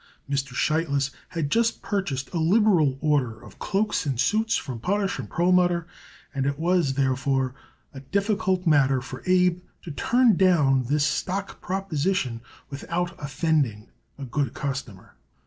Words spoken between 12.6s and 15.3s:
without offending a good customer.